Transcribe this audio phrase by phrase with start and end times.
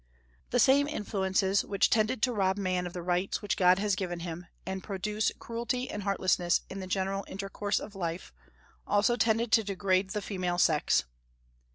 [0.49, 4.21] The same influences which tended to rob man of the rights which God has given
[4.21, 8.33] him, and produce cruelty and heartlessness in the general intercourse of life,
[8.87, 11.03] also tended to degrade the female sex.